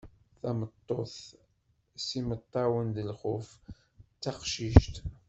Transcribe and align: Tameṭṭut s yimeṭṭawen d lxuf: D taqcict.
Tameṭṭut 0.39 1.13
s 2.05 2.07
yimeṭṭawen 2.15 2.87
d 2.95 2.97
lxuf: 3.11 3.47
D 4.15 4.19
taqcict. 4.23 4.95